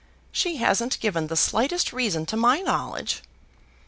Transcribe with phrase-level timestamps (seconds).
[0.31, 3.21] She hasn't given the slightest reason to my knowledge."